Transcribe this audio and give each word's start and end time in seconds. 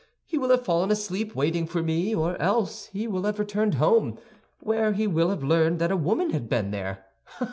He 0.25 0.35
will 0.39 0.49
have 0.49 0.65
fallen 0.65 0.89
asleep 0.89 1.35
waiting 1.35 1.67
for 1.67 1.83
me, 1.83 2.15
or 2.15 2.35
else 2.41 2.87
he 2.87 3.07
will 3.07 3.25
have 3.25 3.37
returned 3.37 3.75
home, 3.75 4.17
where 4.59 4.93
he 4.93 5.05
will 5.05 5.29
have 5.29 5.43
learned 5.43 5.77
that 5.77 5.91
a 5.91 5.95
woman 5.95 6.31
had 6.31 6.49
been 6.49 6.71
there. 6.71 7.05